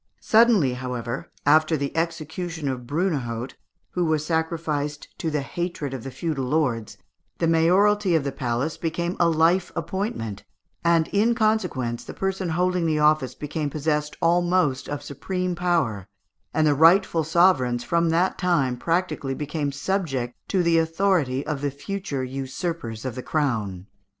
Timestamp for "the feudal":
6.03-6.45